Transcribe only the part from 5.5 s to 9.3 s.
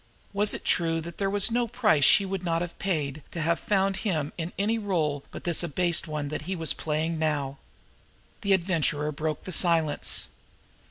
abased one that he was playing now? The Adventurer